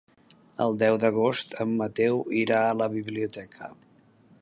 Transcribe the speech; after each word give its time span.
El 0.65 0.77
deu 0.83 0.97
d'agost 1.03 1.53
en 1.67 1.77
Mateu 1.83 2.25
irà 2.41 2.65
a 2.71 2.75
la 2.83 2.91
biblioteca. 2.99 3.75